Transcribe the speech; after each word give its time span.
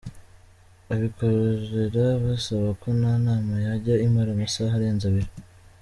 Abikorera 0.93 2.05
basaba 2.23 2.69
ko 2.81 2.87
nta 2.99 3.13
nama 3.25 3.53
yajya 3.65 3.95
imara 4.07 4.29
amasaha 4.33 4.73
arenze 4.77 5.05
abiri. 5.09 5.31